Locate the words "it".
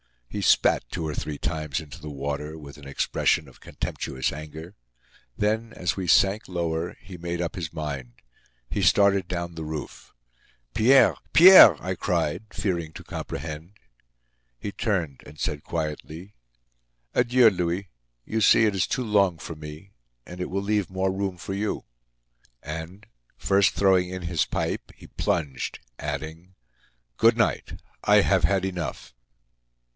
18.63-18.73, 20.39-20.49